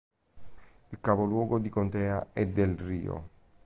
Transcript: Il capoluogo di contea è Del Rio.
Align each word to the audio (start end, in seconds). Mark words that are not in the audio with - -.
Il 0.91 0.97
capoluogo 0.99 1.59
di 1.59 1.69
contea 1.69 2.29
è 2.33 2.47
Del 2.47 2.75
Rio. 2.75 3.29